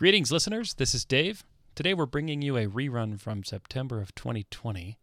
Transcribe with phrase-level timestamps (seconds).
[0.00, 0.72] Greetings, listeners.
[0.72, 1.44] This is Dave.
[1.74, 4.98] Today we're bringing you a rerun from September of 2020,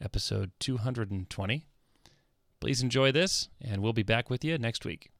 [0.00, 1.66] episode 220.
[2.60, 5.10] Please enjoy this, and we'll be back with you next week.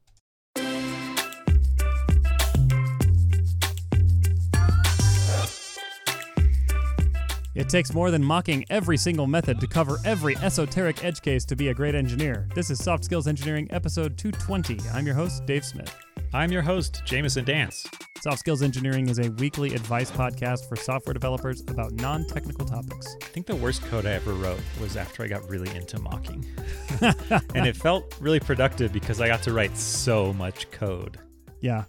[7.56, 11.56] It takes more than mocking every single method to cover every esoteric edge case to
[11.56, 12.48] be a great engineer.
[12.54, 14.78] This is Soft Skills Engineering, episode 220.
[14.94, 15.92] I'm your host, Dave Smith.
[16.32, 17.84] I'm your host, Jamison Dance.
[18.20, 23.14] Soft Skills Engineering is a weekly advice podcast for software developers about non technical topics.
[23.22, 26.44] I think the worst code I ever wrote was after I got really into mocking.
[27.00, 31.20] and it felt really productive because I got to write so much code.
[31.60, 31.84] Yeah.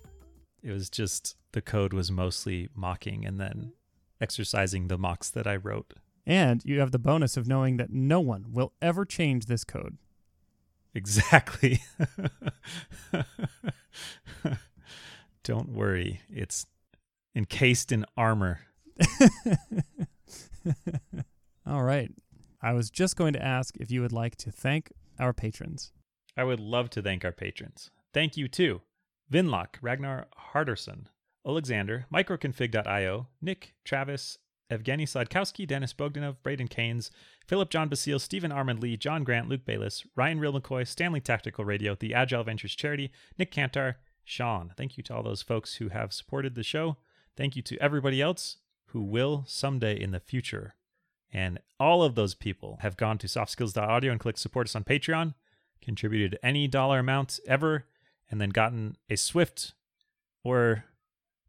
[0.61, 3.73] It was just the code was mostly mocking and then
[4.21, 5.95] exercising the mocks that I wrote.
[6.27, 9.97] And you have the bonus of knowing that no one will ever change this code.
[10.93, 11.81] Exactly.
[15.49, 16.67] Don't worry, it's
[17.35, 18.59] encased in armor.
[21.65, 22.11] All right.
[22.61, 25.91] I was just going to ask if you would like to thank our patrons.
[26.37, 27.89] I would love to thank our patrons.
[28.13, 28.81] Thank you to
[29.33, 31.05] Vinlock, Ragnar Harderson,
[31.43, 34.37] Alexander, Microconfig.io, Nick, Travis,
[34.71, 37.09] Evgeny Sladkowski, Dennis Bogdanov, Braden Keynes,
[37.47, 41.65] Philip John Basile, Stephen Armand Lee, John Grant, Luke Bayless, Ryan Real McCoy, Stanley Tactical
[41.65, 43.95] Radio, the Agile Ventures Charity, Nick Cantar,
[44.29, 44.71] Sean.
[44.77, 46.97] Thank you to all those folks who have supported the show.
[47.35, 50.75] Thank you to everybody else who will someday in the future.
[51.31, 55.33] And all of those people have gone to softskills.audio and clicked support us on Patreon,
[55.81, 57.85] contributed any dollar amount ever,
[58.29, 59.73] and then gotten a swift
[60.43, 60.85] or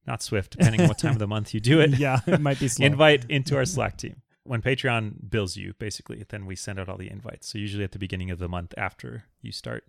[0.06, 1.98] not swift, depending on what time of the month you do it.
[1.98, 2.86] Yeah, it might be slow.
[2.86, 4.22] invite into our Slack team.
[4.44, 7.48] When Patreon bills you, basically, then we send out all the invites.
[7.48, 9.84] So usually at the beginning of the month after you start.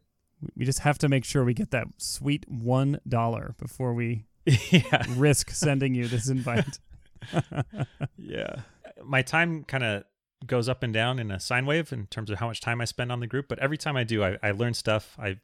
[0.55, 5.03] We just have to make sure we get that sweet $1 before we yeah.
[5.15, 6.79] risk sending you this invite.
[8.17, 8.55] yeah.
[9.03, 10.03] My time kind of
[10.45, 12.85] goes up and down in a sine wave in terms of how much time I
[12.85, 13.47] spend on the group.
[13.47, 15.15] But every time I do, I, I learn stuff.
[15.19, 15.37] I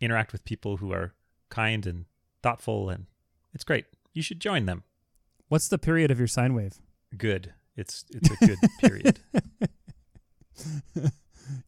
[0.00, 1.14] interact with people who are
[1.48, 2.06] kind and
[2.42, 3.06] thoughtful, and
[3.54, 3.86] it's great.
[4.12, 4.84] You should join them.
[5.48, 6.78] What's the period of your sine wave?
[7.16, 7.52] Good.
[7.76, 9.18] It's it's a good period.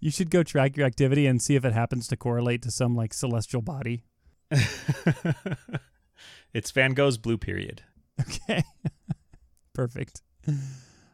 [0.04, 2.94] You should go track your activity and see if it happens to correlate to some
[2.94, 4.04] like celestial body.
[6.52, 7.80] it's Van Gogh's blue period.
[8.20, 8.64] Okay.
[9.72, 10.20] Perfect.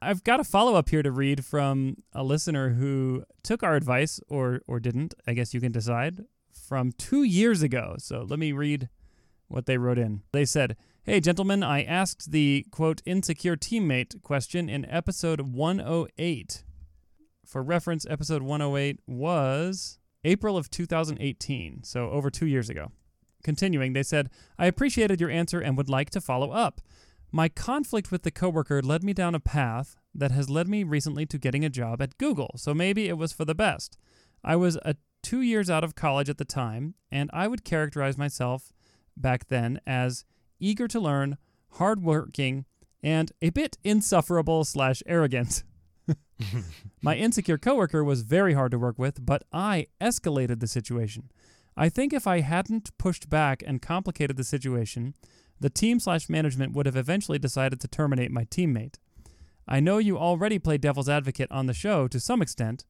[0.03, 4.19] I've got a follow up here to read from a listener who took our advice
[4.29, 5.15] or or didn't.
[5.25, 7.95] I guess you can decide from 2 years ago.
[7.99, 8.89] So let me read
[9.47, 10.23] what they wrote in.
[10.33, 16.65] They said, "Hey gentlemen, I asked the quote insecure teammate question in episode 108.
[17.51, 22.93] For reference, episode 108 was April of 2018, so over 2 years ago."
[23.43, 26.81] Continuing, they said, "I appreciated your answer and would like to follow up.
[27.33, 31.27] My conflict with the coworker led me down a path that has led me recently
[31.27, 33.99] to getting a job at Google, so maybe it was for the best.
[34.45, 38.17] I was a 2 years out of college at the time, and I would characterize
[38.17, 38.73] myself
[39.17, 40.25] back then as
[40.61, 41.37] eager to learn,
[41.71, 42.65] hardworking,
[43.03, 45.65] and a bit insufferable slash arrogant.
[47.03, 51.31] My insecure coworker was very hard to work with, but I escalated the situation.
[51.77, 55.15] I think if I hadn't pushed back and complicated the situation,
[55.61, 58.97] the team slash management would have eventually decided to terminate my teammate.
[59.69, 62.85] I know you already play devil's advocate on the show to some extent.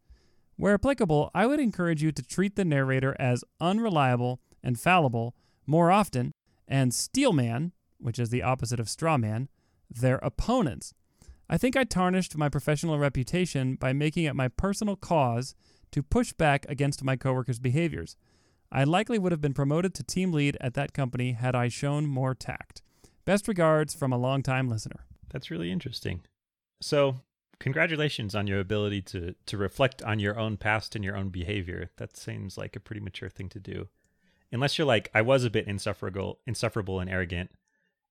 [0.56, 5.34] Where applicable, I would encourage you to treat the narrator as unreliable and fallible
[5.66, 6.33] more often,
[6.66, 9.47] and steelman, which is the opposite of strawman,
[9.89, 10.94] their opponents.
[11.53, 15.56] I think I tarnished my professional reputation by making it my personal cause
[15.91, 18.16] to push back against my coworkers' behaviors.
[18.71, 22.06] I likely would have been promoted to team lead at that company had I shown
[22.06, 22.83] more tact.
[23.25, 25.06] Best regards from a longtime listener.
[25.33, 26.21] That's really interesting.
[26.81, 27.16] So,
[27.59, 31.91] congratulations on your ability to to reflect on your own past and your own behavior.
[31.97, 33.89] That seems like a pretty mature thing to do.
[34.53, 37.50] Unless you're like, I was a bit insufferable, insufferable and arrogant,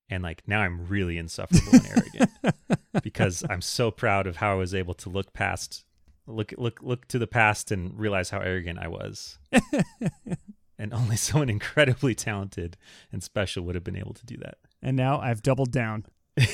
[0.09, 2.55] and like now I'm really insufferable and arrogant
[3.03, 5.85] because I'm so proud of how I was able to look past,
[6.25, 9.37] look look look to the past and realize how arrogant I was.
[10.79, 12.77] and only someone incredibly talented
[13.11, 14.57] and special would have been able to do that.
[14.81, 16.05] And now I've doubled down.
[16.37, 16.45] yeah,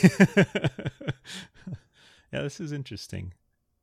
[2.32, 3.34] this is interesting.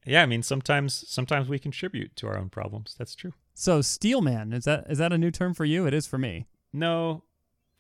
[0.05, 2.95] Yeah, I mean sometimes sometimes we contribute to our own problems.
[2.99, 3.33] That's true.
[3.55, 5.87] So steelman, is that is that a new term for you?
[5.87, 6.47] It is for me.
[6.73, 7.23] No,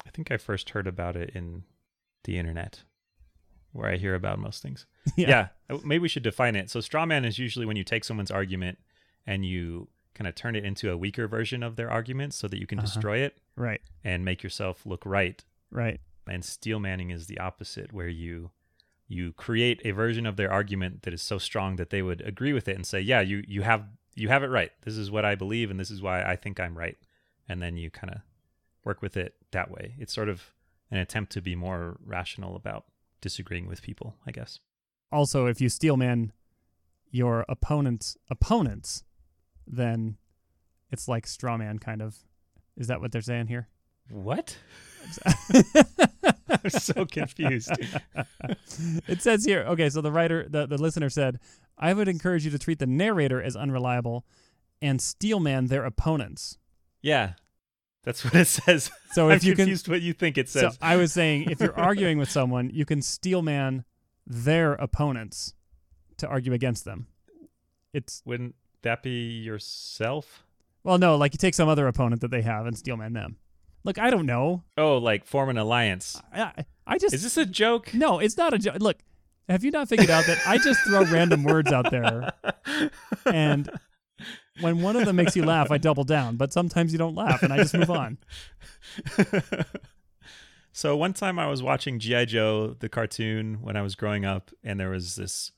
[0.06, 1.64] I think I first heard about it in
[2.24, 2.82] the internet,
[3.72, 4.86] where I hear about most things.
[5.16, 6.70] Yeah, uh, maybe we should define it.
[6.70, 8.78] So straw man is usually when you take someone's argument
[9.26, 12.58] and you kind of turn it into a weaker version of their argument so that
[12.60, 12.86] you can Uh-huh.
[12.86, 13.80] destroy it Right.
[14.04, 15.42] and make yourself look right.
[15.70, 16.00] Right.
[16.28, 18.50] And steel manning is the opposite, where you
[19.08, 22.52] you create a version of their argument that is so strong that they would agree
[22.54, 23.84] with it and say, "Yeah, you you have
[24.14, 24.70] you have it right.
[24.82, 26.96] This is what I believe, and this is why I think I'm right."
[27.48, 28.20] And then you kind of
[28.84, 29.94] work with it that way.
[29.98, 30.54] It's sort of
[30.92, 32.84] an attempt to be more rational about
[33.22, 34.60] disagreeing with people, I guess.
[35.10, 36.32] Also, if you steelman
[37.10, 39.02] your opponent's opponents,
[39.66, 40.18] then
[40.90, 42.18] it's like straw man kind of.
[42.76, 43.68] Is that what they're saying here?
[44.10, 44.56] What?
[46.48, 47.72] I'm so confused.
[49.08, 51.38] it says here, okay, so the writer, the, the listener said,
[51.78, 54.24] I would encourage you to treat the narrator as unreliable
[54.80, 56.58] and steelman their opponents.
[57.00, 57.34] Yeah,
[58.04, 58.90] that's what it says.
[59.12, 60.78] So if you can, confused what you think it so says.
[60.80, 63.84] I was saying, if you're arguing with someone, you can steelman
[64.26, 65.54] their opponents
[66.18, 67.06] to argue against them.
[67.92, 70.44] It's Wouldn't that be yourself?
[70.84, 73.36] well, no, like you take some other opponent that they have and steelman them.
[73.84, 74.62] Look, I don't know.
[74.78, 76.20] Oh, like form an alliance.
[76.32, 77.92] I, I just Is this a joke?
[77.94, 78.76] no, it's not a joke.
[78.80, 78.98] Look,
[79.48, 82.32] have you not figured out that I just throw random words out there
[83.26, 83.68] and
[84.60, 86.36] when one of them makes you laugh, I double down.
[86.36, 88.18] But sometimes you don't laugh, and I just move on.
[90.72, 94.50] so one time I was watching GI Joe the cartoon when I was growing up
[94.64, 95.52] and there was this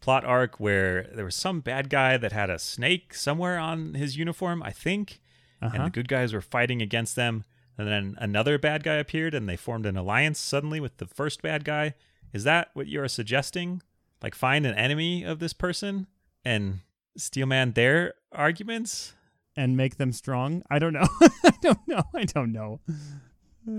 [0.00, 4.16] plot arc where there was some bad guy that had a snake somewhere on his
[4.16, 5.20] uniform, I think,
[5.60, 5.84] and Uh-huh.
[5.84, 7.44] the good guys were fighting against them.
[7.76, 11.42] And then another bad guy appeared and they formed an alliance suddenly with the first
[11.42, 11.94] bad guy.
[12.32, 13.82] Is that what you're suggesting?
[14.22, 16.06] Like find an enemy of this person
[16.44, 16.80] and
[17.16, 19.14] steelman their arguments?
[19.56, 20.64] And make them strong.
[20.68, 21.06] I don't know.
[21.20, 22.02] I don't know.
[22.12, 22.80] I don't know.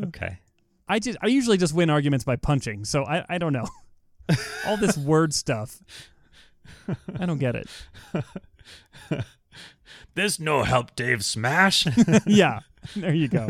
[0.05, 0.39] Okay.
[0.87, 2.85] I just I usually just win arguments by punching.
[2.85, 3.67] So I I don't know.
[4.65, 5.81] All this word stuff.
[7.19, 7.67] I don't get it.
[10.15, 11.85] There's no help, Dave Smash.
[12.25, 12.61] yeah.
[12.95, 13.49] There you go.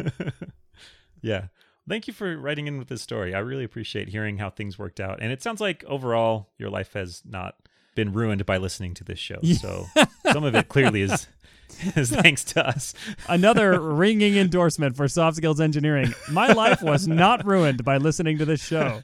[1.22, 1.48] yeah.
[1.88, 3.36] Thank you for writing in with this story.
[3.36, 5.20] I really appreciate hearing how things worked out.
[5.22, 7.56] And it sounds like overall your life has not
[7.96, 9.40] been ruined by listening to this show.
[9.42, 9.88] So
[10.32, 11.28] some of it clearly is
[11.96, 12.94] is thanks to us.
[13.28, 16.14] Another ringing endorsement for soft skills engineering.
[16.30, 19.04] My life was not ruined by listening to this show.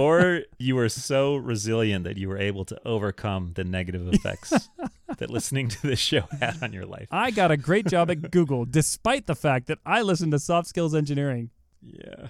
[0.00, 4.68] or you were so resilient that you were able to overcome the negative effects
[5.18, 7.08] that listening to this show had on your life.
[7.10, 10.68] I got a great job at Google despite the fact that I listened to soft
[10.68, 11.50] skills engineering.
[11.82, 12.28] Yeah.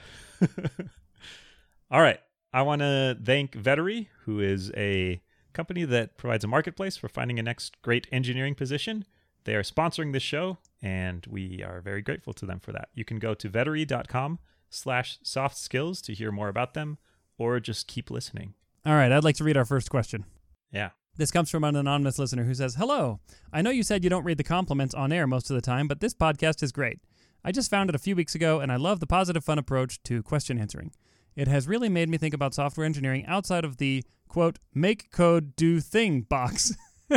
[1.91, 2.21] All right.
[2.53, 5.21] I want to thank Vettery, who is a
[5.57, 9.07] company that provides a marketplace for finding a next great engineering position.
[9.45, 12.91] They are sponsoring this show, and we are very grateful to them for that.
[12.95, 14.39] You can go to vettery.com
[14.69, 16.99] slash soft skills to hear more about them,
[17.39, 18.55] or just keep listening.
[18.85, 20.27] All right, I'd like to read our first question.
[20.71, 20.91] Yeah.
[21.17, 23.21] This comes from an anonymous listener who says, Hello.
[23.51, 25.89] I know you said you don't read the compliments on air most of the time,
[25.89, 27.01] but this podcast is great.
[27.43, 30.03] I just found it a few weeks ago, and I love the positive, fun approach
[30.03, 30.91] to question answering.
[31.37, 35.55] It has really made me think about software engineering outside of the, quote, make code
[35.55, 36.75] do thing box.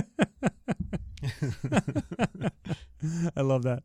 [3.36, 3.83] I love that.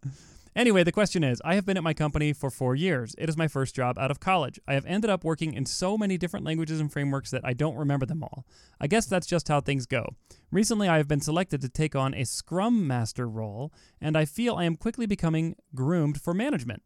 [0.56, 3.14] Anyway, the question is I have been at my company for four years.
[3.18, 4.60] It is my first job out of college.
[4.68, 7.74] I have ended up working in so many different languages and frameworks that I don't
[7.76, 8.44] remember them all.
[8.80, 10.14] I guess that's just how things go.
[10.52, 14.54] Recently, I have been selected to take on a Scrum Master role, and I feel
[14.54, 16.84] I am quickly becoming groomed for management.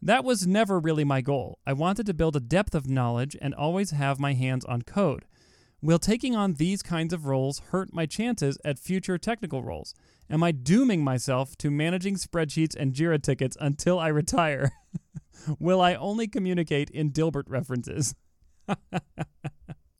[0.00, 1.58] That was never really my goal.
[1.66, 5.24] I wanted to build a depth of knowledge and always have my hands on code.
[5.80, 9.94] Will taking on these kinds of roles hurt my chances at future technical roles?
[10.30, 14.72] Am I dooming myself to managing spreadsheets and JIRA tickets until I retire?
[15.58, 18.14] Will I only communicate in Dilbert references?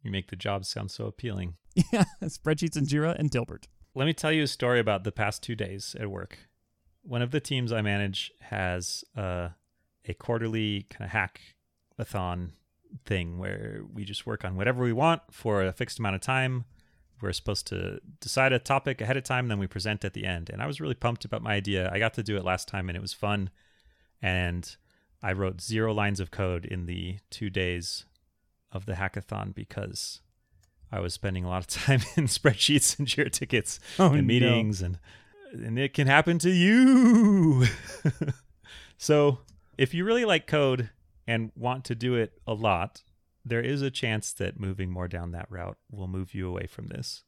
[0.03, 1.57] You make the job sound so appealing.
[1.93, 3.65] yeah, spreadsheets and JIRA and Dilbert.
[3.95, 6.39] Let me tell you a story about the past two days at work.
[7.03, 9.51] One of the teams I manage has uh,
[10.09, 11.13] a quarterly kind of
[12.01, 12.51] hackathon
[13.05, 16.65] thing where we just work on whatever we want for a fixed amount of time.
[17.21, 20.49] We're supposed to decide a topic ahead of time, then we present at the end.
[20.51, 21.91] And I was really pumped about my idea.
[21.93, 23.51] I got to do it last time and it was fun.
[24.23, 24.75] And
[25.23, 28.05] I wrote zero lines of code in the two days
[28.73, 30.21] of the hackathon because
[30.93, 34.23] I was spending a lot of time in spreadsheets and Jira tickets Oh, and no.
[34.23, 34.99] meetings and
[35.53, 37.65] and it can happen to you.
[38.99, 39.39] so,
[39.79, 40.91] if you really like code
[41.27, 43.03] and want to do it a lot,
[43.45, 46.89] there is a chance that moving more down that route will move you away from
[46.89, 47.25] this.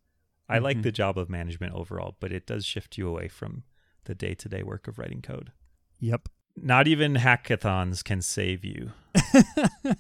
[0.49, 0.83] I like Mhm.
[0.83, 3.63] the job of management overall, but it does shift you away from
[4.05, 5.53] the day-to-day work of writing code.
[6.01, 6.29] Yep.
[6.57, 8.93] Not even hackathons can save you.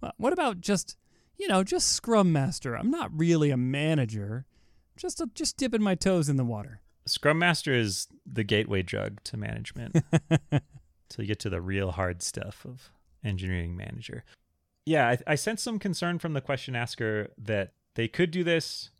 [0.00, 0.96] Well, what about just,
[1.36, 2.76] you know, just Scrum Master?
[2.76, 4.46] I'm not really a manager.
[4.96, 6.82] Just a, just dipping my toes in the water.
[7.04, 9.96] Scrum Master is the gateway drug to management.
[11.08, 12.90] till you get to the real hard stuff of
[13.24, 14.24] engineering manager.
[14.86, 18.90] Yeah, I, I sense some concern from the question asker that they could do this.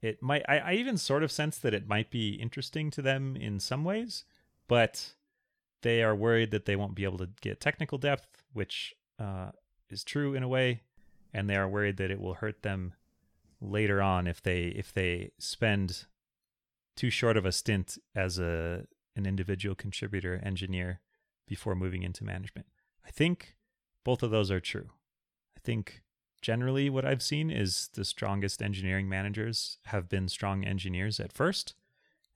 [0.00, 0.42] It might.
[0.48, 3.84] I, I even sort of sense that it might be interesting to them in some
[3.84, 4.24] ways,
[4.68, 5.14] but
[5.82, 9.50] they are worried that they won't be able to get technical depth, which uh,
[9.90, 10.82] is true in a way,
[11.34, 12.94] and they are worried that it will hurt them
[13.60, 16.04] later on if they if they spend
[16.96, 18.86] too short of a stint as a
[19.16, 21.00] an individual contributor engineer
[21.48, 22.66] before moving into management.
[23.06, 23.56] I think
[24.04, 24.90] both of those are true.
[25.56, 26.02] I think
[26.40, 31.74] generally what I've seen is the strongest engineering managers have been strong engineers at first.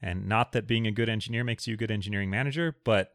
[0.01, 3.13] And not that being a good engineer makes you a good engineering manager, but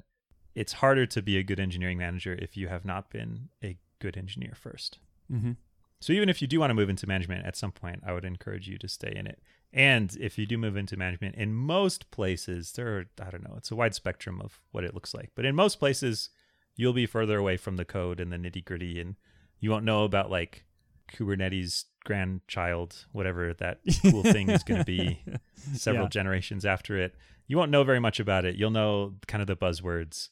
[0.56, 4.18] it's harder to be a good engineering manager if you have not been a good
[4.18, 4.98] engineer 1st
[5.32, 5.51] Mm-hmm.
[6.00, 8.25] So even if you do want to move into management at some point, I would
[8.25, 9.39] encourage you to stay in it.
[9.74, 13.56] And if you do move into management, in most places, there are, I don't know,
[13.58, 15.32] it's a wide spectrum of what it looks like.
[15.36, 16.30] But in most places,
[16.75, 19.16] you'll be further away from the code and the nitty gritty, and
[19.60, 20.66] you won't know about like
[21.12, 25.24] Kubernetes grandchild, whatever that cool thing is going to be
[25.74, 26.10] several Yeah.
[26.10, 27.16] generations after it.
[27.48, 28.56] You won't know very much about it.
[28.56, 30.30] You'll know kind of the buzzwords,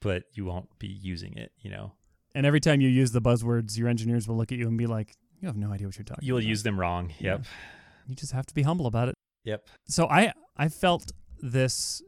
[0.00, 1.92] but you won't be using it, you know.
[2.34, 4.86] And every time you use the buzzwords, your engineers will look at you and be
[4.86, 7.12] like, "You have no idea what you're talking You'll about." use them wrong.
[7.18, 7.32] Yeah.
[7.32, 7.44] Yep.
[8.08, 9.14] You just have to be humble about it.
[9.44, 9.66] Yep.
[9.88, 12.02] So I I felt this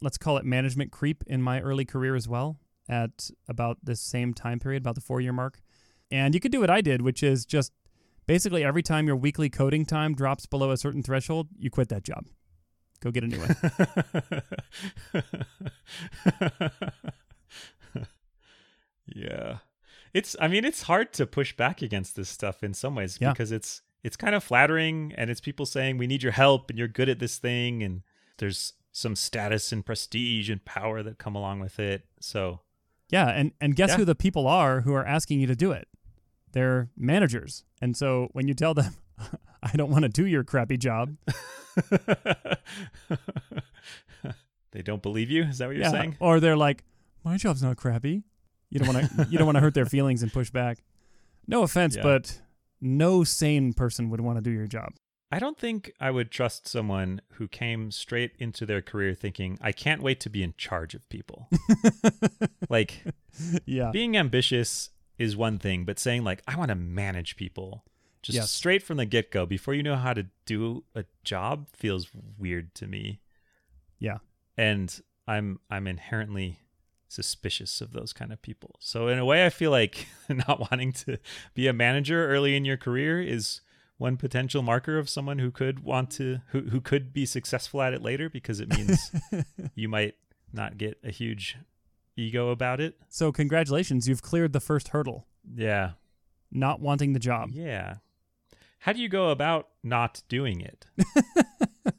[0.00, 4.32] let's call it management creep in my early career as well at about this same
[4.32, 5.60] time period, about the 4-year mark.
[6.10, 7.72] And you could do what I did, which is just
[8.26, 12.04] basically every time your weekly coding time drops below a certain threshold, you quit that
[12.04, 12.24] job.
[13.00, 13.56] Go get a new one.
[19.14, 19.58] yeah.
[20.14, 23.32] It's I mean it's hard to push back against this stuff in some ways Yeah.
[23.32, 26.78] because it's it's kind of flattering and it's people saying we need your help and
[26.78, 28.02] you're good at this thing and
[28.38, 32.06] there's some status and prestige and power that come along with it.
[32.20, 32.60] So
[33.10, 33.96] Yeah, and and guess Yeah.
[33.98, 35.88] who the people are who are asking you to do it?
[36.52, 37.64] They're managers.
[37.82, 38.94] And so when you tell them,
[39.62, 41.16] "I don't want to do your crappy job,"
[44.72, 45.44] they don't believe you?
[45.44, 46.16] Is that what you're yeah, saying?
[46.20, 46.84] or they're like,
[47.24, 48.24] "My job's not crappy."
[48.70, 50.78] You don't want to you don't want to hurt their feelings and push back.
[51.46, 52.02] No offense, Yeah.
[52.02, 52.40] but
[52.80, 54.92] no sane person would want to do your job.
[55.30, 59.72] I don't think I would trust someone who came straight into their career thinking, I
[59.72, 61.50] can't wait to be in charge of people.
[62.70, 63.04] like,
[63.66, 63.90] yeah.
[63.90, 67.84] being ambitious is one thing, but saying, like, I want to manage people
[68.22, 68.50] just Yes.
[68.50, 72.08] straight from the get go before you know how to do a job feels
[72.38, 73.20] weird to me.
[73.98, 74.18] Yeah.
[74.56, 76.58] And I'm I'm inherently
[77.08, 78.76] suspicious of those kind of people.
[78.80, 81.18] So in a way I feel like not wanting to
[81.54, 83.60] be a manager early in your career is
[83.96, 87.94] one potential marker of someone who could want to who who could be successful at
[87.94, 89.10] it later because it means
[89.74, 90.14] you might
[90.52, 91.56] not get a huge
[92.16, 92.94] ego about it.
[93.08, 95.92] So congratulations, you've cleared the first hurdle, Yeah.
[96.52, 97.50] not wanting the job.
[97.52, 97.96] Yeah.
[98.80, 100.86] How do you go about not doing it?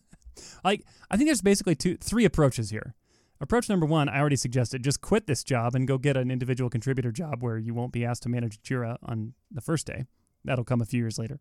[0.63, 2.94] Like I think there's basically two three approaches here.
[3.41, 6.69] Approach number one, I already suggested, just quit this job and go get an individual
[6.69, 10.05] contributor job where you won't be asked to manage Jira on the first day.
[10.43, 11.39] That'll come a few years later.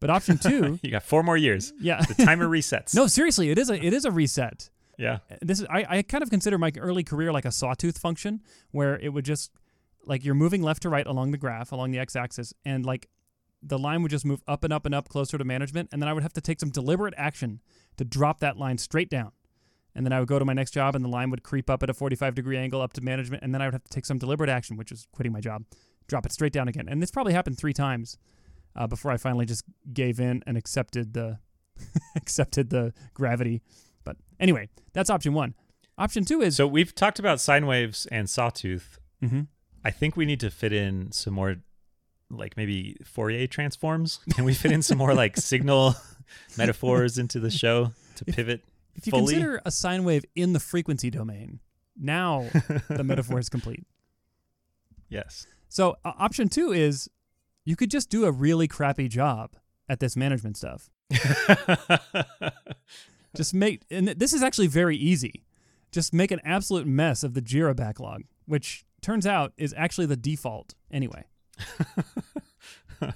[0.00, 1.72] But option two, you got four more years.
[1.80, 2.02] yeah.
[2.02, 2.94] The timer resets.
[2.94, 4.70] no, seriously, it is a it is a reset.
[4.98, 5.18] Yeah.
[5.30, 8.42] Uh, this is I, I kind of consider my early career like a sawtooth function
[8.70, 9.50] where it would just
[10.04, 13.08] like you're moving left to right along the graph, along the x-axis, and like
[13.62, 16.08] the line would just move up and up and up closer to management, and then
[16.08, 17.60] I would have to take some deliberate action
[17.98, 19.32] to drop that line straight down.
[19.94, 21.82] And then I would go to my next job, and the line would creep up
[21.82, 24.06] at a 45 degree angle up to management, and then I would have to take
[24.06, 25.64] some deliberate action, which is quitting my job,
[26.06, 26.88] drop it straight down again.
[26.88, 28.16] And this probably happened three times
[28.76, 31.38] uh, before I finally just gave in and accepted the
[32.16, 33.62] accepted the gravity.
[34.04, 35.54] But anyway, that's option one.
[35.98, 38.98] Option two is So we've talked about sine waves and sawtooth.
[39.22, 39.48] Mhm.
[39.84, 41.56] I think we need to fit in some more
[42.30, 44.20] like maybe Fourier transforms.
[44.34, 45.94] Can we fit in some more like signal
[46.56, 48.62] metaphors into the show to pivot?
[48.94, 49.34] If you fully?
[49.34, 51.60] consider a sine wave in the frequency domain,
[51.96, 52.46] now
[52.88, 53.86] the metaphor is complete.
[55.12, 55.44] Yes.
[55.68, 57.10] So uh, option two is
[57.64, 59.56] you could just do a really crappy job
[59.88, 60.88] at this management stuff.
[63.36, 65.44] Just make, and this is actually very easy.
[65.92, 70.16] Just make an absolute mess of the Jira backlog, which turns out is actually the
[70.16, 71.24] default anyway.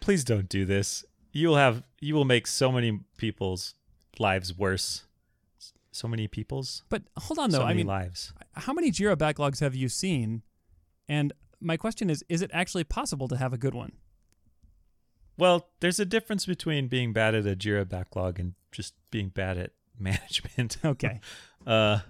[0.00, 1.04] Please don't do this.
[1.32, 3.74] You will have you will make so many people's
[4.20, 5.04] lives worse.
[5.92, 8.32] So many people's But hold on though, so I mean, lives.
[8.54, 10.42] how many Jira backlogs have you seen?
[11.08, 13.92] And my question is, is it actually possible to have a good one?
[15.38, 19.56] Well, there's a difference between being bad at a Jira backlog and just being bad
[19.56, 20.78] at management.
[20.84, 21.20] Okay.
[21.66, 22.00] uh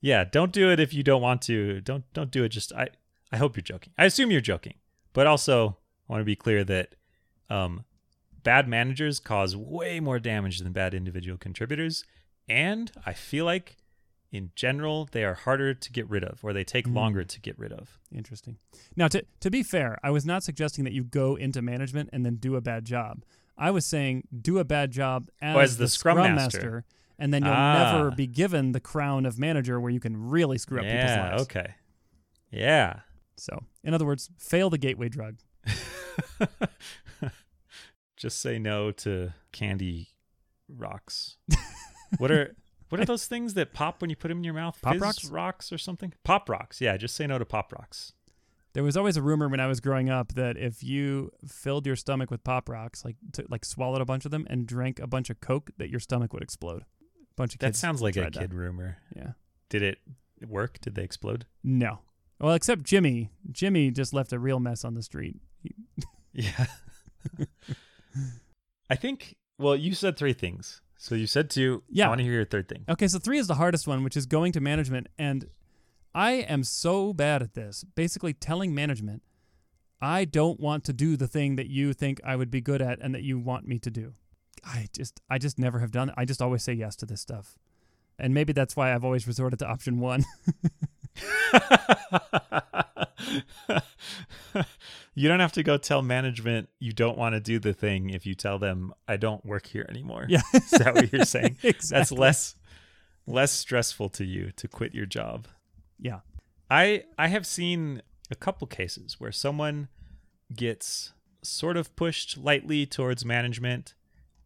[0.00, 1.80] yeah, don't do it if you don't want to.
[1.80, 2.88] Don't don't do it just I
[3.30, 3.92] I hope you're joking.
[3.96, 4.74] I assume you're joking,
[5.12, 6.96] but also I want to be clear that
[7.48, 7.84] um,
[8.42, 12.04] bad managers cause way more damage than bad individual contributors,
[12.48, 13.76] and I feel like
[14.30, 16.94] in general they are harder to get rid of, or they take Mm.
[16.94, 17.98] longer to get rid of.
[18.14, 18.56] Interesting.
[18.96, 22.24] Now, to to be fair, I was not suggesting that you go into management and
[22.24, 23.24] then do a bad job.
[23.58, 26.84] I was saying do a bad job as, Oh, as the Scrum Master.
[27.18, 27.92] and then you'll Ah.
[27.92, 31.30] never be given the crown of manager where you can really screw up people's yeah.
[31.30, 31.42] lives.
[31.42, 31.74] Okay.
[32.50, 33.00] Yeah.
[33.36, 35.36] So, in other words, fail the gateway drug.
[38.22, 40.10] Just say no to candy
[40.68, 41.38] rocks.
[42.18, 42.54] what are
[42.88, 44.78] what are those things that pop when you put them in your mouth?
[44.80, 45.24] Pop Fizz rocks?
[45.30, 46.12] rocks or something?
[46.22, 46.80] Pop rocks.
[46.80, 48.12] Yeah, just say no to pop rocks.
[48.74, 51.96] There was always a rumor when I was growing up that if you filled your
[51.96, 55.08] stomach with pop rocks, like to, like swallowed a bunch of them and drank a
[55.08, 56.82] bunch of Coke, that your stomach would explode.
[56.82, 57.80] A bunch of That kids.
[57.80, 58.38] sounds like a tried that.
[58.40, 58.98] kid rumor.
[59.16, 59.32] Yeah.
[59.68, 59.98] Did it
[60.46, 60.80] work?
[60.80, 61.44] Did they explode?
[61.64, 61.98] No.
[62.40, 63.30] Well, except Jimmy.
[63.50, 65.40] Jimmy just left a real mess on the street.
[66.34, 66.64] Yeah.
[68.90, 70.80] I think well, you said three things.
[70.98, 71.82] So you said two.
[71.88, 72.06] Yeah.
[72.06, 72.84] I want to hear your third thing.
[72.88, 75.08] Okay, so three is the hardest one, which is going to management.
[75.18, 75.46] And
[76.14, 77.84] I am so bad at this.
[77.94, 79.22] Basically, telling management,
[80.00, 83.00] I don't want to do the thing that you think I would be good at
[83.00, 84.14] and that you want me to do.
[84.64, 86.14] I just, I just never have done it.
[86.16, 87.58] I just always say yes to this stuff.
[88.18, 90.24] And maybe that's why I've always resorted to option one.
[95.14, 98.24] you don't have to go tell management you don't want to do the thing if
[98.26, 100.26] you tell them I don't work here anymore.
[100.28, 100.40] yeah.
[100.54, 101.58] Is that what you're saying?
[101.62, 101.98] exactly.
[101.98, 102.54] That's less
[103.26, 105.46] less stressful to you to quit your job.
[105.98, 106.20] Yeah.
[106.70, 109.88] I I have seen a couple cases where someone
[110.54, 113.94] gets sort of pushed lightly towards management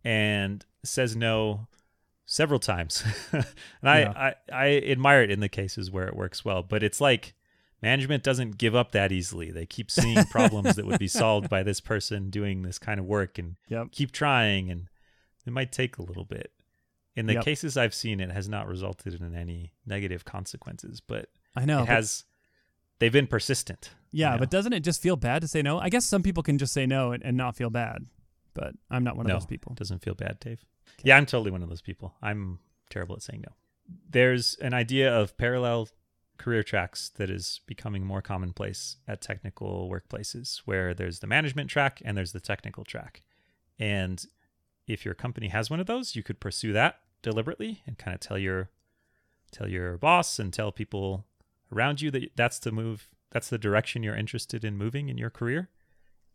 [0.05, 1.67] and says no
[2.25, 3.05] several times.
[3.33, 3.45] and
[3.83, 4.13] Yeah.
[4.17, 4.35] I, I
[4.67, 7.35] I admire it in the cases where it works well, but it's like
[7.83, 9.51] management doesn't give up that easily.
[9.51, 13.07] They keep seeing problems that would be solved by this person doing this kind of
[13.07, 13.93] work and Yep.
[13.93, 14.89] keep trying and
[15.47, 16.53] it might take a little bit.
[17.15, 17.45] In the Yep.
[17.45, 21.83] cases I've seen it has not resulted in any negative consequences, but I know.
[21.83, 22.25] it has
[22.99, 23.91] they've been persistent.
[24.11, 24.39] yeah, know.
[24.39, 25.79] but doesn't it just feel bad to say no?
[25.79, 28.07] I guess some people can just say no and, and not feel bad,
[28.55, 29.73] but I'm not one no, of those people.
[29.73, 30.65] It doesn't feel bad, Dave.
[31.05, 32.15] Yeah, I'm totally one of those people.
[32.23, 32.59] I'm
[32.91, 33.53] terrible at saying no.
[34.11, 35.89] There's an idea of parallel
[36.39, 42.01] career tracks that is becoming more commonplace at technical workplaces where there's the management track
[42.05, 43.23] and there's the technical track.
[43.79, 44.25] And
[44.87, 48.21] if your company has one of those, you could pursue that deliberately and kind of
[48.21, 48.71] tell your
[49.53, 51.25] tell your boss and tell people
[51.73, 55.31] around you that that's the move that's the direction you're interested in moving in your
[55.31, 55.69] career.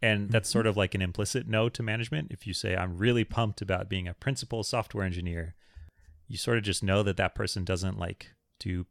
[0.01, 0.53] And that's Mhm.
[0.53, 2.31] sort of like an implicit no to management.
[2.31, 5.55] If you say, I'm really pumped about being a principal software engineer,
[6.27, 8.85] you sort of just know that that person doesn't like do,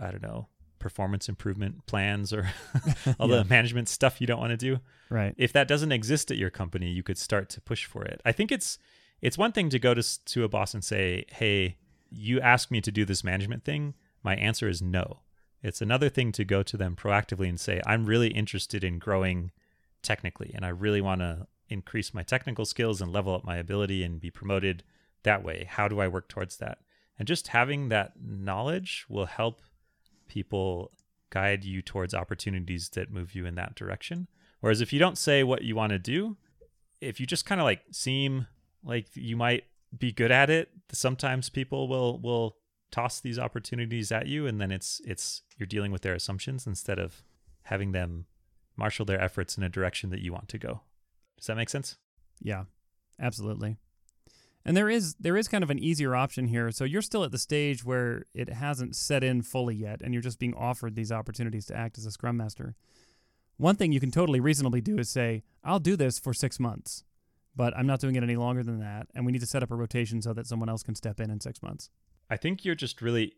[0.00, 2.48] I don't know, performance improvement plans or
[3.18, 3.38] all Yeah.
[3.38, 4.80] the management stuff you don't want to do.
[5.10, 5.34] Right.
[5.38, 8.20] If that doesn't exist at your company, you could start to push for it.
[8.24, 8.78] I think it's
[9.22, 11.76] it's one thing to go to to a boss and say, "Hey,
[12.10, 13.94] you asked me to do this management thing.
[14.22, 15.20] My answer is no."
[15.62, 19.50] It's another thing to go to them proactively and say, "I'm really interested in growing
[20.02, 24.02] technically and I really want to increase my technical skills and level up my ability
[24.04, 24.82] and be promoted
[25.22, 25.66] that way.
[25.70, 26.78] How do I work towards that?"
[27.18, 29.62] And just having that knowledge will help
[30.34, 30.90] people
[31.30, 34.26] guide you towards opportunities that move you in that direction.
[34.60, 36.36] Whereas if you don't say what you want to do,
[37.00, 38.48] if you just kind of like seem
[38.82, 39.64] like you might
[39.96, 42.56] be good at it, sometimes people will will
[42.90, 46.98] toss these opportunities at you and then it's it's you're dealing with their assumptions instead
[46.98, 47.22] of
[47.64, 48.26] having them
[48.76, 50.80] marshal their efforts in a direction that you want to go.
[51.36, 51.96] Does that make sense?
[52.40, 52.64] Yeah,
[53.20, 53.76] absolutely.
[54.64, 56.70] And there is there is kind of an easier option here.
[56.70, 60.22] So you're still at the stage where it hasn't set in fully yet, and you're
[60.22, 62.74] just being offered these opportunities to act as a scrum master.
[63.56, 67.04] One thing you can totally reasonably do is say, "I'll do this for six months,
[67.54, 69.70] but I'm not doing it any longer than that, and we need to set up
[69.70, 71.90] a rotation so that someone else can step in in six months."
[72.30, 73.34] I think you're just really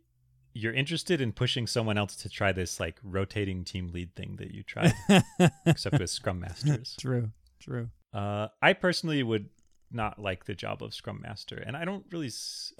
[0.56, 4.52] you're interested in pushing someone else to try this like rotating team lead thing that
[4.52, 4.94] you tried
[5.66, 6.96] except with scrum masters.
[7.00, 7.90] true, true.
[8.14, 9.50] Uh, I personally would
[9.90, 12.30] not like the job of scrum master, and I don't really.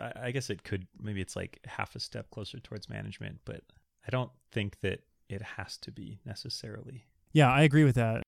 [0.01, 3.63] i guess it could maybe it's like half a step closer towards management, but
[4.07, 7.07] I don't think that it has to be necessarily.
[7.33, 8.23] Yeah, I agree with that.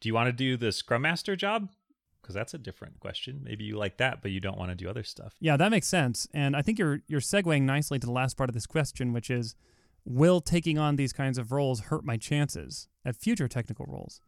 [0.00, 1.68] Do you want to do the scrum master job?
[2.20, 3.40] Because that's a different question.
[3.42, 5.34] Maybe you like that, but you don't want to do other stuff.
[5.40, 6.28] Yeah, that makes sense.
[6.34, 9.30] And I think you're you're segueing nicely to the last part of this question, which
[9.30, 9.54] is
[10.04, 14.20] will taking on these kinds of roles hurt my chances at future technical roles?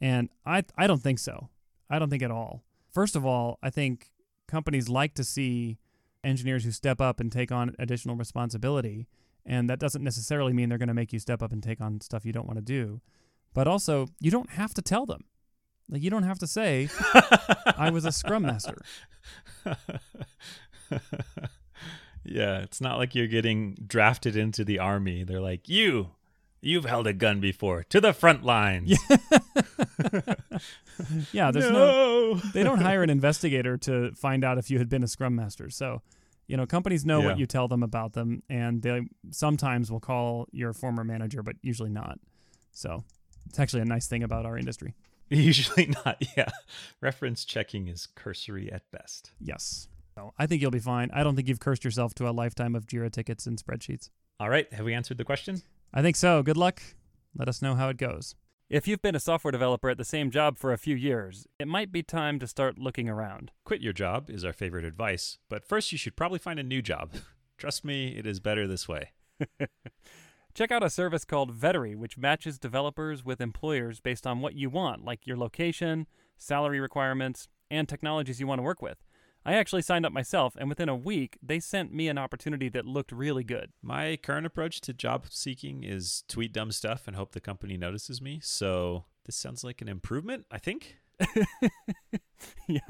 [0.00, 1.50] And I I don't think so.
[1.88, 2.64] I don't think at all.
[2.96, 4.08] First of all, I think
[4.48, 5.76] companies like to see
[6.24, 9.06] engineers who step up and take on additional responsibility.
[9.44, 12.00] And that doesn't necessarily mean they're going to make you step up and take on
[12.00, 13.02] stuff you don't want to do.
[13.52, 15.24] But also, you don't have to tell them.
[15.90, 16.88] Like you don't have to say
[17.76, 18.78] I was a scrum master.
[22.24, 25.22] yeah, it's not like you're getting drafted into the army.
[25.22, 26.12] They're like, "You,
[26.60, 27.84] you've held a gun before.
[27.90, 28.92] To the front lines."
[31.32, 35.02] Yeah, there's no, they don't hire an investigator to find out if you had been
[35.02, 35.68] a scrum master.
[35.68, 36.00] So,
[36.46, 37.26] you know, companies know Yeah.
[37.26, 41.56] what you tell them about them and they sometimes will call your former manager, but
[41.62, 42.18] usually not.
[42.72, 43.04] So,
[43.46, 44.94] it's actually a nice thing about our industry.
[45.28, 46.22] Usually not.
[46.36, 46.48] Yeah,
[47.00, 49.32] reference checking is cursory at best.
[49.40, 49.88] Yes.
[50.14, 51.10] So, I think you'll be fine.
[51.12, 54.08] I don't think you've cursed yourself to a lifetime of Jira tickets and spreadsheets.
[54.38, 55.62] All right, have we answered the question?
[55.96, 56.42] I think so.
[56.42, 56.82] Good luck.
[57.34, 58.34] Let us know how it goes.
[58.68, 61.66] If you've been a software developer at the same job for a few years, it
[61.66, 63.50] might be time to start looking around.
[63.64, 66.82] Quit your job is our favorite advice, but first you should probably find a new
[66.82, 67.12] job.
[67.56, 69.12] Trust me, it is better this way.
[70.54, 74.68] Check out a service called Vettery, which matches developers with employers based on what you
[74.68, 76.06] want, like your location,
[76.36, 78.98] salary requirements, and technologies you want to work with.
[79.46, 82.84] I actually signed up myself, and within a week, they sent me an opportunity that
[82.84, 83.70] looked really good.
[83.80, 88.20] My current approach to job seeking is tweet dumb stuff and hope the company notices
[88.20, 88.40] me.
[88.42, 90.96] So this sounds like an improvement, I think.
[92.66, 92.80] yeah.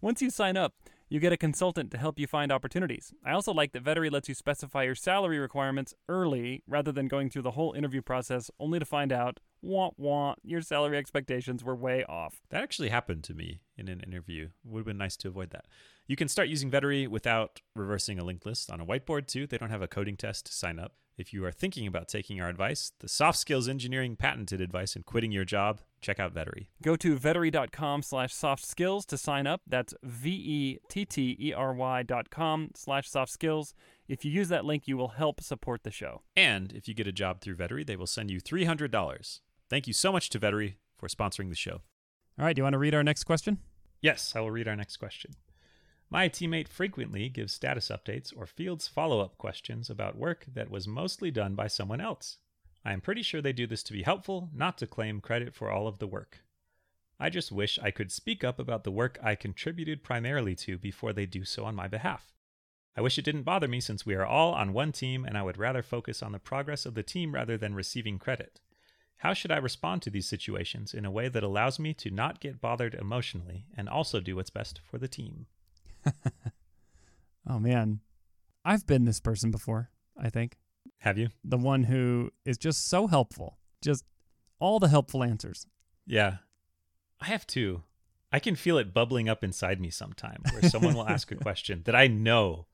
[0.00, 0.72] Once you sign up,
[1.10, 3.12] you get a consultant to help you find opportunities.
[3.22, 7.28] I also like that Vettery lets you specify your salary requirements early rather than going
[7.28, 11.74] through the whole interview process only to find out, wah wah, your salary expectations were
[11.74, 12.40] way off.
[12.50, 14.48] That actually happened to me in an interview.
[14.64, 15.66] Would have been nice to avoid that.
[16.06, 19.46] You can start using Vettery without reversing a linked list on a whiteboard too.
[19.46, 20.94] They don't have a coding test to sign up.
[21.20, 25.02] If you are thinking about taking our advice, the soft skills engineering patented advice in
[25.02, 26.68] quitting your job, check out Vettery.
[26.82, 29.60] Go to vettery.com slash soft skills to sign up.
[29.66, 33.74] That's V-E-T-T-E-R-Y dot com slash soft skills.
[34.08, 36.22] If you use that link, you will help support the show.
[36.34, 39.40] And if you get a job through Vettery, they will send you $300.
[39.70, 41.80] Thank you so much to Vettery for sponsoring the show.
[42.38, 42.54] All right.
[42.54, 43.58] Do you want to read our next question?
[44.02, 45.32] Yes, I will read our next question.
[46.10, 50.88] My teammate frequently gives status updates or fields follow up questions about work that was
[50.88, 52.38] mostly done by someone else.
[52.84, 55.70] I am pretty sure they do this to be helpful, not to claim credit for
[55.70, 56.40] all of the work.
[57.20, 61.12] I just wish I could speak up about the work I contributed primarily to before
[61.12, 62.32] they do so on my behalf.
[62.96, 65.42] I wish it didn't bother me since we are all on one team and I
[65.42, 68.60] would rather focus on the progress of the team rather than receiving credit.
[69.20, 72.40] How should I respond to these situations in a way that allows me to not
[72.40, 75.46] get bothered emotionally and also do what's best for the team?
[77.48, 78.00] Oh, man.
[78.64, 80.56] I've been this person before, I think.
[80.98, 81.28] Have you?
[81.42, 83.58] The one who is just so helpful.
[83.82, 84.04] Just
[84.58, 85.66] all the helpful answers.
[86.06, 86.36] Yeah.
[87.20, 87.82] I have too.
[88.30, 91.82] I can feel it bubbling up inside me sometime where someone will ask a question
[91.86, 92.66] that I know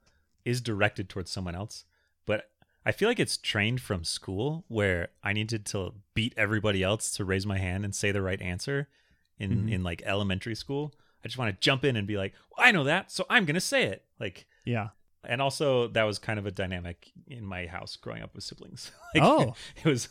[0.45, 1.85] is directed towards someone else,
[2.27, 2.51] but
[2.87, 7.25] I feel like it's trained from school where I needed to beat everybody else to
[7.25, 8.89] raise my hand and say the right answer
[9.39, 9.73] in Mhm.
[9.73, 10.95] in like elementary school.
[11.25, 13.45] I just want to jump in and be like, well, "I know that, so I'm
[13.45, 14.91] going to say it." Like Yeah.
[15.25, 18.93] and also that was kind of a dynamic in my house growing up with siblings.
[19.15, 19.57] like, Oh.
[19.77, 20.09] it was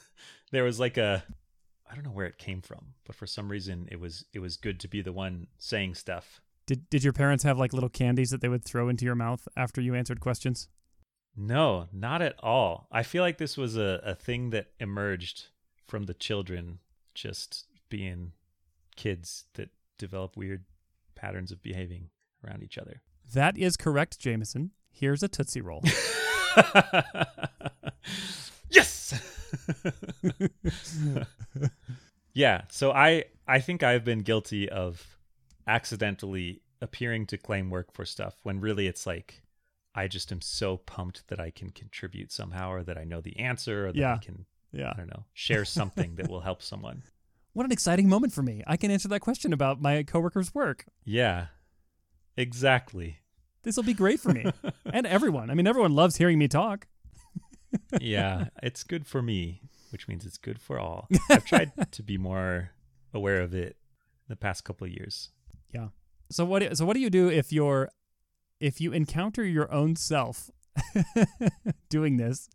[0.52, 1.24] there was like a
[1.90, 4.58] I don't know where it came from, but for some reason it was it was
[4.58, 6.42] good to be the one saying stuff.
[6.66, 9.48] Did Did your parents have like little candies that they would throw into your mouth
[9.56, 10.68] after you answered questions?
[11.38, 12.88] No, not at all.
[12.92, 15.48] I feel like this was a, a thing that emerged
[15.86, 16.80] from the children
[17.14, 18.32] just being
[18.96, 20.64] kids that develop weird
[21.16, 22.10] patterns of behaving
[22.46, 23.02] around each other.
[23.34, 24.72] That is correct, Jamison.
[24.92, 25.84] Here's a Tootsie Roll.
[28.70, 29.14] yes.
[32.34, 35.18] yeah, so I I think I've been guilty of
[35.68, 39.42] accidentally appearing to claim work for stuff when really it's like
[39.96, 43.40] I just am so pumped that I can contribute somehow or that I know the
[43.40, 44.92] answer or that I can yeah.
[44.94, 47.04] I don't know, share something that will help someone.
[47.54, 48.64] What an exciting moment for me.
[48.68, 50.88] I can answer that question about my coworker's work.
[51.06, 51.46] Yeah.
[52.36, 53.20] Exactly.
[53.64, 54.44] This will be great for me
[54.94, 55.50] and everyone.
[55.50, 56.88] I mean, everyone loves hearing me talk.
[58.02, 59.62] yeah, it's good for me,
[59.94, 61.08] which means it's good for all.
[61.30, 62.72] I've tried to be more
[63.14, 63.78] aware of it
[64.28, 65.30] the past couple of years.
[65.74, 65.88] Yeah.
[66.30, 66.76] So what?
[66.76, 67.90] So what do you do if you're,
[68.60, 70.50] if you encounter your own self
[71.90, 72.50] doing this?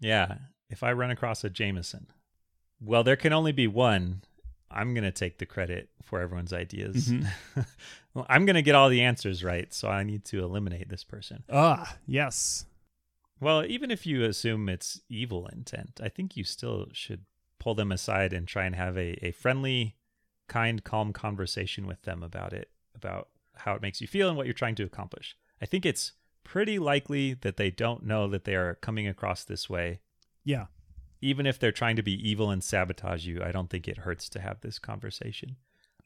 [0.00, 0.36] Yeah,
[0.70, 2.08] if I run across a Jamison,
[2.80, 4.22] well, there can only be one.
[4.70, 7.08] I'm going to take the credit for everyone's ideas.
[7.08, 7.26] Mhm.
[8.14, 11.04] well, I'm going to get all the answers right, so I need to eliminate this
[11.04, 11.44] person.
[11.48, 12.66] Ah, yes.
[13.40, 17.24] Well, even if you assume it's evil intent, I think you still should
[17.60, 19.96] pull them aside and try and have a, a friendly,
[20.48, 24.46] kind, calm conversation with them about it, about how it makes you feel and what
[24.46, 25.36] you're trying to accomplish.
[25.60, 26.12] I think it's
[26.44, 30.00] pretty likely that they don't know that they are coming across this way.
[30.44, 30.66] Yeah.
[31.20, 34.28] Even if they're trying to be evil and sabotage you, I don't think it hurts
[34.30, 35.56] to have this conversation.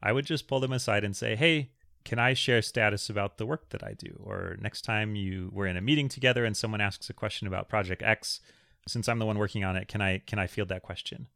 [0.00, 1.72] I would just pull them aside and say, "Hey,
[2.04, 5.66] can I share status about the work that I do?" Or next time you we're
[5.66, 8.40] in a meeting together and someone asks a question about project X,
[8.86, 11.26] since I'm the one working on it, can I can I field that question?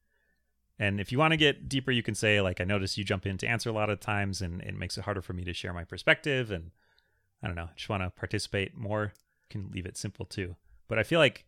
[0.82, 3.24] And if you want to get deeper, you can say like, "I notice you jump
[3.24, 5.52] in to answer a lot of times, and it makes it harder for me to
[5.52, 6.72] share my perspective." And
[7.40, 9.12] I don't know, just want to participate more.
[9.48, 10.56] can leave it simple too.
[10.88, 11.44] But I feel like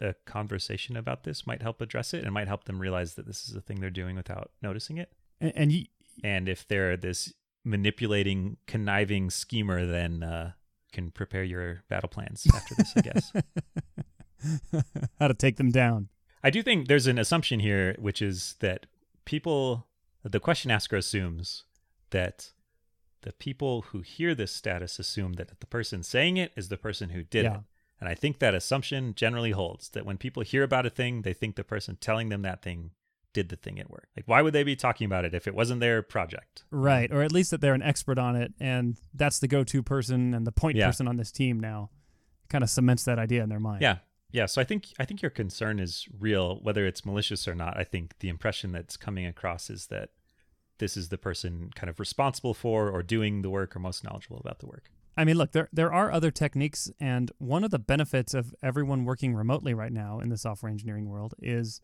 [0.00, 3.48] a conversation about this might help address it and might help them realize that this
[3.48, 5.12] is a thing they're doing without noticing it.
[5.40, 5.84] And, and you,
[6.24, 7.32] And if they're this
[7.64, 10.52] manipulating, conniving schemer, then uh,
[10.92, 13.32] can prepare your battle plans after this, I guess.
[15.20, 16.08] how to take them down.
[16.42, 18.86] I do think there's an assumption here, which is that
[19.24, 19.86] people,
[20.22, 21.64] the question asker assumes
[22.10, 22.52] that
[23.22, 27.10] the people who hear this status assume that the person saying it is the person
[27.10, 27.54] who did Yeah.
[27.56, 27.60] it.
[28.00, 31.32] And I think that assumption generally holds that when people hear about a thing, they
[31.32, 32.92] think the person telling them that thing
[33.32, 34.08] did the thing at work.
[34.16, 36.64] Like, why would they be talking about it if it wasn't their project?
[36.70, 37.10] Right.
[37.12, 40.32] Or at least that they're an expert on it and that's the go to person
[40.32, 40.86] and the point Yeah.
[40.86, 41.90] person on this team now.
[42.48, 43.82] Kind of cements that idea in their mind.
[43.82, 43.98] Yeah.
[44.30, 44.46] Yeah.
[44.46, 47.78] So I think I think your concern is real, whether it's malicious or not.
[47.78, 50.10] I think the impression that's coming across is that
[50.78, 54.38] this is the person kind of responsible for or doing the work or most knowledgeable
[54.38, 54.90] about the work.
[55.16, 59.04] I mean, look, there there are other techniques, and one of the benefits of everyone
[59.04, 61.80] working remotely right now in the software engineering world is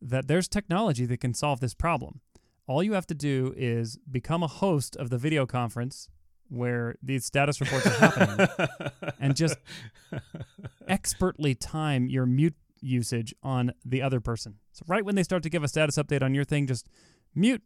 [0.00, 2.20] that there's technology that can solve this problem.
[2.68, 6.08] All you have to do is become a host of the video conference
[6.48, 8.70] where these status reports are happening,
[9.20, 9.56] and just
[10.86, 14.56] expertly time your mute usage on the other person.
[14.72, 16.88] So right when they start to give a status update on your thing, just
[17.34, 17.62] mute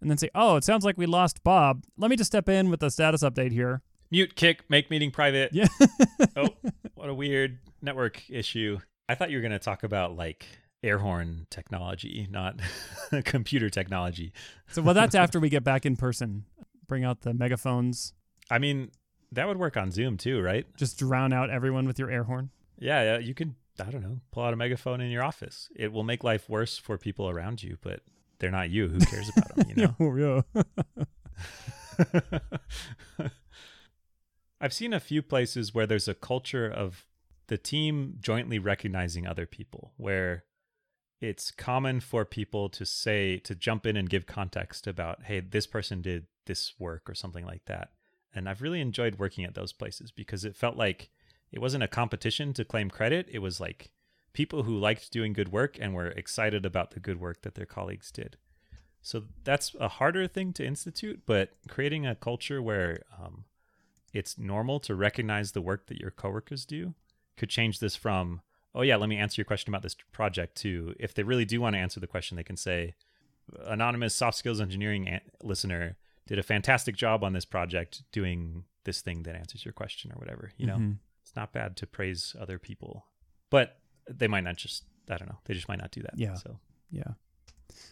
[0.00, 1.84] and then say, "Oh, it sounds like we lost Bob.
[1.96, 5.52] Let me just step in with the status update here." Mute, kick, make meeting private.
[5.52, 5.66] Yeah.
[6.36, 6.48] oh,
[6.94, 8.78] what a weird network issue.
[9.08, 10.46] I thought you were going to talk about like
[10.82, 12.60] air horn technology, not
[13.24, 14.32] computer technology.
[14.68, 16.44] So, well, that's after we get back in person.
[16.86, 18.12] Bring out the megaphones.
[18.50, 18.90] I mean,
[19.32, 20.66] that would work on Zoom too, right?
[20.76, 22.50] Just drown out everyone with your air horn.
[22.78, 25.68] Yeah, yeah, you could, I don't know, pull out a megaphone in your office.
[25.74, 28.00] It will make life worse for people around you, but
[28.38, 28.88] they're not you.
[28.88, 30.44] Who cares about them, you know?
[31.98, 32.38] yeah.
[34.60, 37.04] I've seen a few places where there's a culture of
[37.48, 40.44] the team jointly recognizing other people, where
[41.20, 45.66] it's common for people to say, to jump in and give context about, hey, this
[45.66, 47.90] person did this work or something like that.
[48.36, 51.08] And I've really enjoyed working at those places because it felt like
[51.50, 53.26] it wasn't a competition to claim credit.
[53.32, 53.90] It was like
[54.34, 57.64] people who liked doing good work and were excited about the good work that their
[57.64, 58.36] colleagues did.
[59.00, 63.44] So that's a harder thing to institute, but creating a culture where um,
[64.12, 66.94] it's normal to recognize the work that your coworkers do
[67.38, 68.42] could change this from,
[68.74, 71.60] oh, yeah, let me answer your question about this project to if they really do
[71.60, 72.94] want to answer the question, they can say,
[73.64, 79.22] anonymous soft skills engineering listener did a fantastic job on this project doing this thing
[79.24, 80.52] that answers your question or whatever.
[80.56, 80.98] You know, Mhm.
[81.22, 83.06] it's not bad to praise other people,
[83.50, 86.16] but they might not just, I don't know, they just might not do that.
[86.16, 86.34] Yeah.
[86.34, 86.58] So,
[86.90, 87.14] Yeah.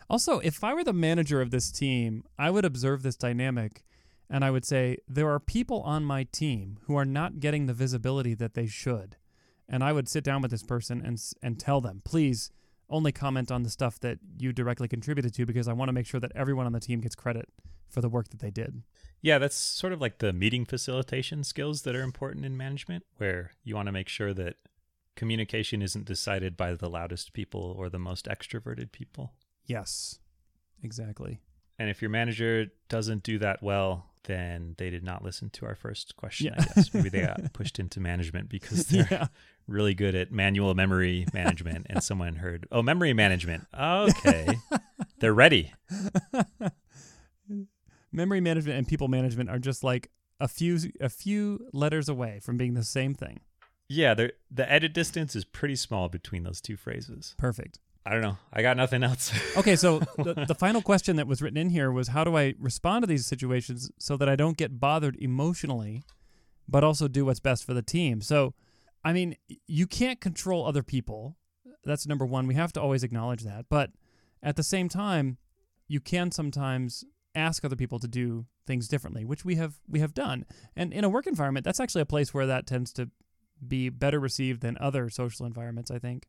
[0.09, 3.85] Also, if I were the manager of this team, I would observe this dynamic
[4.31, 7.75] and I would say, there are people on my team who are not getting the
[7.75, 9.17] visibility that they should.
[9.69, 12.51] And I would sit down with this person and, and tell them, please
[12.95, 16.07] only comment on the stuff that you directly contributed to because I want to make
[16.07, 17.49] sure that everyone on the team gets credit
[17.89, 18.83] for the work that they did.
[19.21, 23.53] Yeah, that's sort of like the meeting facilitation skills that are important in management, where
[23.65, 24.57] you want to make sure that
[25.17, 29.33] communication isn't decided by the loudest people or the most extroverted people.
[29.67, 30.19] Yes,
[30.83, 31.41] exactly.
[31.79, 35.75] And if your manager doesn't do that well, then they did not listen to our
[35.75, 36.55] first question, Yeah.
[36.59, 36.95] I guess.
[36.95, 39.27] Maybe they got pushed into management because they're yeah.
[39.67, 43.67] really good at manual memory management and someone heard, oh, memory management.
[43.79, 44.49] Okay.
[45.21, 45.73] they're ready.
[48.13, 50.11] Memory management and people management are just like
[50.41, 53.41] a few a few letters away from being the same thing.
[53.89, 57.35] Yeah, the edit distance is pretty small between those two phrases.
[57.39, 57.79] Perfect.
[58.07, 58.37] I don't know.
[58.53, 59.33] I got nothing else.
[59.57, 62.55] Okay, so the, the final question that was written in here was how do I
[62.59, 66.03] respond to these situations so that I don't get bothered emotionally,
[66.69, 68.21] but also do what's best for the team?
[68.21, 68.53] So,
[69.05, 69.37] I mean,
[69.67, 71.37] you can't control other people.
[71.85, 72.47] That's number one.
[72.47, 73.67] We have to always acknowledge that.
[73.71, 73.91] But
[74.43, 75.39] at the same time,
[75.89, 80.15] you can sometimes ask other people to do things differently, which we have we have
[80.15, 80.45] done.
[80.77, 83.11] And in a work environment, that's actually a place where that tends to
[83.67, 86.27] be better received than other social environments, I think.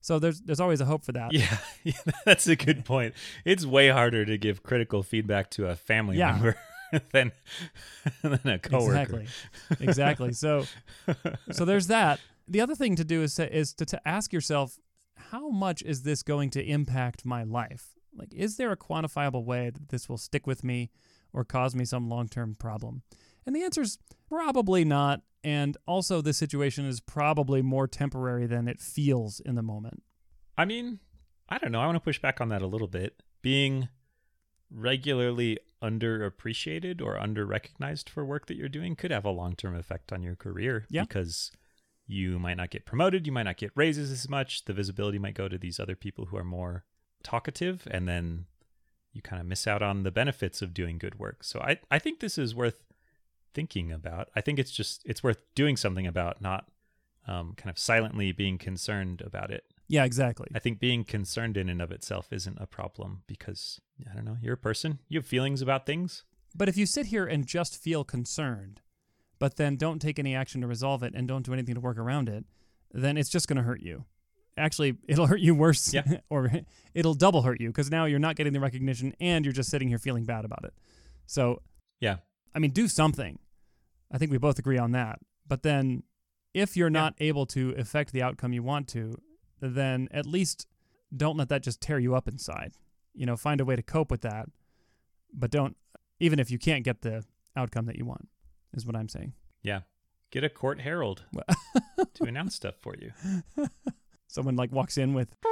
[0.00, 1.32] So there's there's always a hope for that.
[1.32, 1.92] Yeah, yeah,
[2.24, 3.14] that's a good point.
[3.44, 6.32] It's way harder to give critical feedback to a family Yeah.
[6.32, 6.56] member.
[7.12, 7.32] than
[8.22, 9.20] than a coworker.
[9.20, 9.26] Exactly.
[9.80, 10.32] Exactly.
[10.32, 10.64] So
[11.52, 12.18] so there's that.
[12.46, 14.78] The other thing to do is to, is to, to ask yourself
[15.30, 17.90] how much is this going to impact my life?
[18.16, 20.90] Like is there a quantifiable way that this will stick with me
[21.34, 23.02] or cause me some long-term problem?
[23.44, 23.98] And the answer is
[24.30, 29.62] probably not and also the situation is probably more temporary than it feels in the
[29.62, 30.02] moment.
[30.56, 31.00] I mean,
[31.48, 31.80] I don't know.
[31.80, 33.22] I want to push back on that a little bit.
[33.40, 33.88] Being
[34.70, 40.22] regularly underappreciated or underrecognized for work that you're doing could have a long-term effect on
[40.22, 41.02] your career Yeah.
[41.02, 41.50] because
[42.06, 45.34] you might not get promoted, you might not get raises as much, the visibility might
[45.34, 46.84] go to these other people who are more
[47.22, 48.46] talkative and then
[49.12, 51.42] you kind of miss out on the benefits of doing good work.
[51.44, 52.84] So I I think this is worth
[53.54, 54.28] thinking about.
[54.36, 56.66] I think it's just it's worth doing something about, not
[57.26, 59.64] um, kind of silently being concerned about it.
[59.88, 60.48] Yeah, exactly.
[60.54, 63.80] I think being concerned in and of itself isn't a problem because
[64.10, 64.98] I don't know, you're a person.
[65.08, 66.24] You have feelings about things.
[66.54, 68.80] But if you sit here and just feel concerned,
[69.38, 71.98] but then don't take any action to resolve it and don't do anything to work
[71.98, 72.44] around it,
[72.92, 74.04] then it's just going to hurt you.
[74.56, 76.18] Actually, it'll hurt you worse, Yeah.
[76.30, 76.50] or
[76.94, 79.88] it'll double hurt you because now you're not getting the recognition and you're just sitting
[79.88, 80.74] here feeling bad about it.
[81.26, 81.62] So,
[82.00, 82.16] Yeah.
[82.54, 83.38] I mean, do something.
[84.12, 85.18] I think we both agree on that.
[85.46, 86.02] But then,
[86.54, 89.14] if you're not able to affect the outcome you want to,
[89.60, 90.66] then at least
[91.14, 92.72] don't let that just tear you up inside.
[93.14, 94.46] You know, find a way to cope with that,
[95.32, 95.76] but don't,
[96.20, 97.24] even if you can't get the
[97.56, 98.28] outcome that you want,
[98.74, 99.32] is what I'm saying.
[99.62, 99.80] Yeah.
[100.30, 101.24] Get a court herald
[102.14, 103.12] to announce stuff for you.
[104.26, 105.34] Someone like walks in with,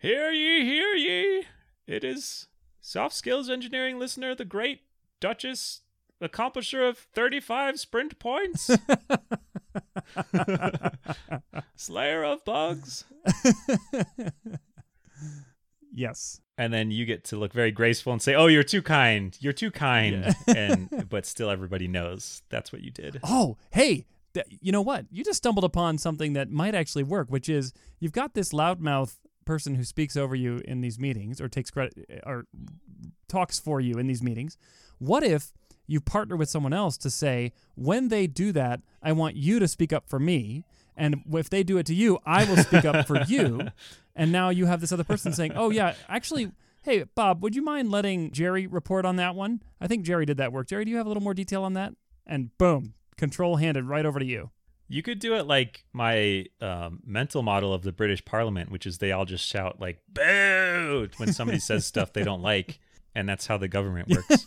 [0.00, 1.44] Hear ye, hear ye.
[1.86, 2.46] It is
[2.88, 4.80] soft skills engineering listener, the great
[5.20, 5.82] Duchess,
[6.22, 8.70] accomplisher of 35 sprint points,
[11.76, 13.04] slayer of bugs.
[15.92, 16.40] yes.
[16.56, 19.36] And then you get to look very graceful and say, "Oh, you're too kind.
[19.40, 23.20] You're too kind." and but still everybody knows that's what you did.
[23.22, 24.06] Oh, hey,
[24.60, 25.06] you know what?
[25.10, 29.16] You just stumbled upon something that might actually work, which is you've got this loudmouth
[29.48, 32.44] person who speaks over you in these meetings or takes credit uh, or
[33.28, 34.58] talks for you in these meetings.
[34.98, 35.54] What if
[35.86, 39.66] you partner with someone else to say, when they do that, I want you to
[39.66, 40.64] speak up for me.
[40.94, 43.68] And if they do it to you, I will speak up for you.
[44.20, 46.50] And now you have this other person saying, oh, yeah, actually,
[46.82, 49.62] hey, Bob, would you mind letting Jerry report on that one?
[49.80, 50.66] I think Jerry did that work.
[50.66, 51.92] Jerry, do you have a little more detail on that?
[52.26, 54.50] And boom, control handed right over to you.
[54.88, 58.98] You could do it like my um, mental model of the British Parliament, which is
[58.98, 62.78] they all just shout like "boo" when somebody says stuff they don't like,
[63.14, 64.46] and that's how the government works.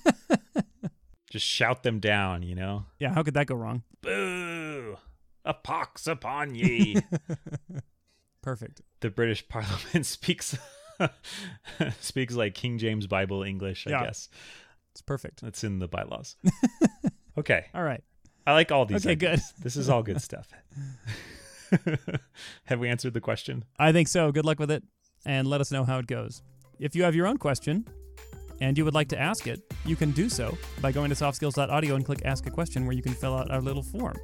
[1.32, 2.86] just shout them down, you know.
[3.00, 3.84] Yeah, how could that go wrong?
[4.02, 4.98] Boo!
[5.46, 6.98] A pox upon ye!
[8.42, 8.82] Perfect.
[9.02, 10.58] the British Parliament speaks
[12.00, 13.86] speaks like King James Bible English.
[13.88, 14.04] I Yeah.
[14.06, 14.30] guess
[14.94, 15.44] It's perfect.
[15.44, 16.36] It's in the bylaws.
[17.38, 18.04] okay, All right.
[18.46, 19.06] I like all these.
[19.06, 19.40] Okay, good.
[19.62, 20.48] This is all good stuff.
[22.66, 23.64] Have we answered the question?
[23.80, 24.32] I think so.
[24.32, 24.84] Good luck with it
[25.26, 26.42] and let us know how it goes.
[26.80, 27.88] If you have your own question
[28.60, 31.96] and you would like to ask it, you can do so by going to softskills.audio
[31.96, 34.18] and click Ask a Question where you can fill out our little form.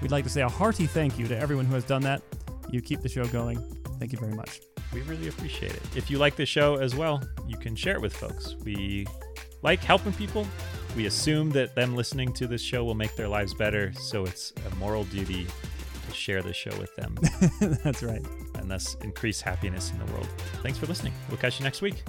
[0.00, 2.22] We'd like to say a hearty thank you to everyone who has done that.
[2.70, 3.58] You keep the show going.
[3.98, 4.60] Thank you very much.
[4.92, 5.82] We really appreciate it.
[5.94, 8.54] If you like the show as well, you can share it with folks.
[8.64, 9.06] We
[9.62, 10.46] like helping people.
[10.96, 14.52] We assume that them listening to this show will make their lives better, so it's
[14.70, 15.46] a moral duty
[16.08, 17.16] to share the show with them
[17.84, 18.24] That's right.
[18.54, 20.28] and thus increase happiness in the world.
[20.62, 21.12] Thanks for listening.
[21.28, 22.02] We'll catch you next week.